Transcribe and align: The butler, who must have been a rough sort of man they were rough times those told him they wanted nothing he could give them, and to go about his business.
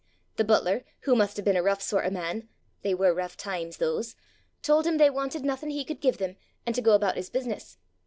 The 0.37 0.43
butler, 0.43 0.83
who 1.01 1.15
must 1.15 1.35
have 1.37 1.45
been 1.45 1.55
a 1.55 1.61
rough 1.61 1.79
sort 1.79 2.05
of 2.07 2.13
man 2.13 2.49
they 2.81 2.95
were 2.95 3.13
rough 3.13 3.37
times 3.37 3.77
those 3.77 4.15
told 4.63 4.87
him 4.87 4.97
they 4.97 5.11
wanted 5.11 5.45
nothing 5.45 5.69
he 5.69 5.85
could 5.85 6.01
give 6.01 6.17
them, 6.17 6.37
and 6.65 6.73
to 6.73 6.81
go 6.81 6.93
about 6.93 7.17
his 7.17 7.29
business. 7.29 7.77